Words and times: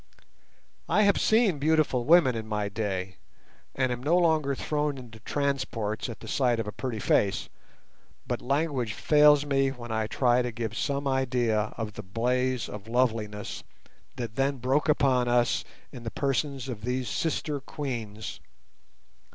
I 0.89 1.03
have 1.03 1.21
seen 1.21 1.59
beautiful 1.59 2.05
women 2.05 2.33
in 2.33 2.47
my 2.47 2.69
day, 2.69 3.17
and 3.75 3.91
am 3.91 4.01
no 4.01 4.17
longer 4.17 4.55
thrown 4.55 4.97
into 4.97 5.19
transports 5.19 6.09
at 6.09 6.21
the 6.21 6.27
sight 6.27 6.59
of 6.59 6.65
a 6.65 6.71
pretty 6.71 6.97
face; 6.97 7.49
but 8.25 8.41
language 8.41 8.93
fails 8.93 9.45
me 9.45 9.69
when 9.69 9.91
I 9.91 10.07
try 10.07 10.41
to 10.41 10.51
give 10.51 10.75
some 10.75 11.07
idea 11.07 11.71
of 11.77 11.93
the 11.93 12.01
blaze 12.01 12.67
of 12.67 12.87
loveliness 12.87 13.63
that 14.15 14.37
then 14.37 14.57
broke 14.57 14.89
upon 14.89 15.27
us 15.27 15.63
in 15.91 16.01
the 16.01 16.09
persons 16.09 16.67
of 16.67 16.81
these 16.83 17.07
sister 17.07 17.59
Queens. 17.59 18.39